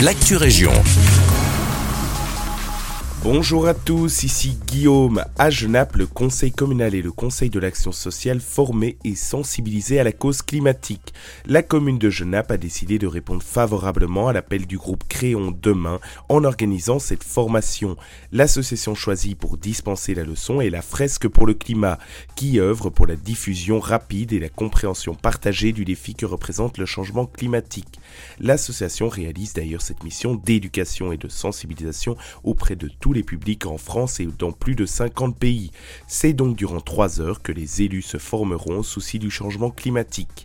[0.00, 0.72] l'actu région.
[3.22, 5.24] Bonjour à tous, ici Guillaume.
[5.36, 10.04] À Genappe, le Conseil communal et le Conseil de l'action sociale formés et sensibilisés à
[10.04, 11.12] la cause climatique.
[11.46, 15.98] La commune de Genappe a décidé de répondre favorablement à l'appel du groupe Créons demain
[16.28, 17.96] en organisant cette formation.
[18.32, 21.98] L'association choisie pour dispenser la leçon est la Fresque pour le climat,
[22.36, 26.86] qui œuvre pour la diffusion rapide et la compréhension partagée du défi que représente le
[26.86, 27.98] changement climatique.
[28.38, 33.78] L'association réalise d'ailleurs cette mission d'éducation et de sensibilisation auprès de tous les publics en
[33.78, 35.70] France et dans plus de 50 pays.
[36.06, 40.44] C'est donc durant trois heures que les élus se formeront au souci du changement climatique.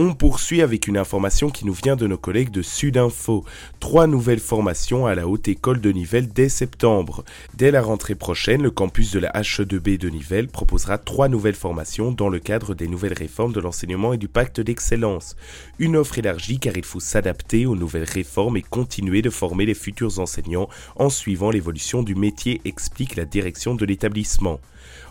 [0.00, 3.44] On poursuit avec une information qui nous vient de nos collègues de Sudinfo.
[3.80, 7.24] Trois nouvelles formations à la Haute École de Nivelles dès septembre.
[7.54, 12.12] Dès la rentrée prochaine, le campus de la HE2B de Nivelles proposera trois nouvelles formations
[12.12, 15.34] dans le cadre des nouvelles réformes de l'enseignement et du pacte d'excellence.
[15.80, 19.74] Une offre élargie car il faut s'adapter aux nouvelles réformes et continuer de former les
[19.74, 24.60] futurs enseignants en suivant l'évolution du métier, explique la direction de l'établissement.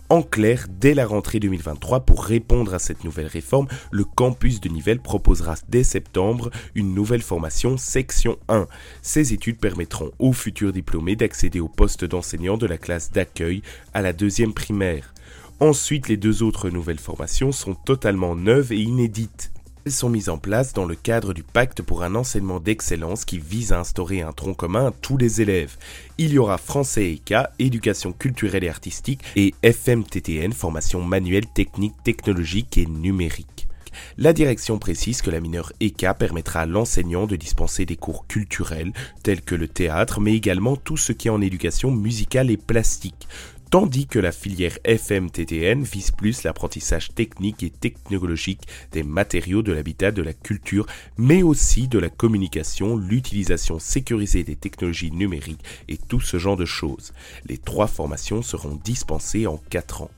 [0.09, 4.69] En clair, dès la rentrée 2023, pour répondre à cette nouvelle réforme, le campus de
[4.69, 8.67] Nivelles proposera dès septembre une nouvelle formation section 1.
[9.01, 13.61] Ces études permettront aux futurs diplômés d'accéder au poste d'enseignant de la classe d'accueil
[13.93, 15.13] à la deuxième primaire.
[15.59, 19.51] Ensuite, les deux autres nouvelles formations sont totalement neuves et inédites.
[19.87, 23.39] Elles sont mises en place dans le cadre du pacte pour un enseignement d'excellence qui
[23.39, 25.77] vise à instaurer un tronc commun à tous les élèves.
[26.17, 32.77] Il y aura français EK, éducation culturelle et artistique, et FMTTN, formation manuelle, technique, technologique
[32.77, 33.69] et numérique.
[34.17, 38.91] La direction précise que la mineure EK permettra à l'enseignant de dispenser des cours culturels
[39.23, 43.29] tels que le théâtre, mais également tout ce qui est en éducation musicale et plastique
[43.69, 50.11] tandis que la filière FMTTN vise plus l'apprentissage technique et technologique des matériaux de l'habitat,
[50.11, 50.85] de la culture,
[51.17, 56.65] mais aussi de la communication, l'utilisation sécurisée des technologies numériques et tout ce genre de
[56.65, 57.13] choses.
[57.45, 60.11] Les trois formations seront dispensées en 4 ans.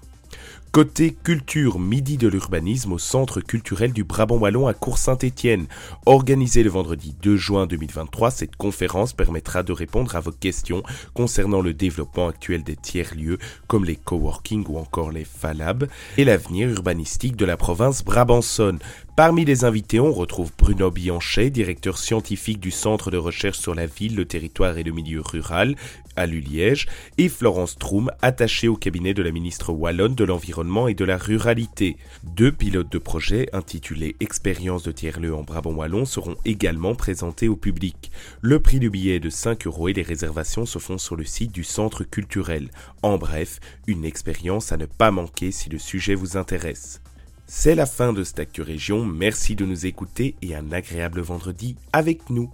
[0.71, 5.65] Côté culture, midi de l'urbanisme au Centre culturel du Brabant Wallon à Cours-Saint-Étienne.
[6.05, 10.83] Organisée le vendredi 2 juin 2023, cette conférence permettra de répondre à vos questions
[11.15, 15.87] concernant le développement actuel des tiers-lieux comme les coworking ou encore les falab
[16.17, 18.77] et l'avenir urbanistique de la province Brabançonne.
[19.15, 23.87] Parmi les invités, on retrouve Bruno Bianchet, directeur scientifique du Centre de recherche sur la
[23.87, 25.75] ville, le territoire et le milieu rural
[26.15, 26.87] à Luliège,
[27.17, 31.17] et Florence Troum, attachée au cabinet de la ministre wallonne de l'Environnement et de la
[31.17, 31.95] Ruralité.
[32.23, 37.55] Deux pilotes de projet intitulés Expérience de tiers-lieu en Brabant wallon seront également présentés au
[37.55, 38.11] public.
[38.41, 41.23] Le prix du billet est de 5 euros et les réservations se font sur le
[41.23, 42.71] site du centre culturel.
[43.03, 47.01] En bref, une expérience à ne pas manquer si le sujet vous intéresse.
[47.47, 52.29] C'est la fin de cette Région, merci de nous écouter et un agréable vendredi avec
[52.29, 52.51] nous.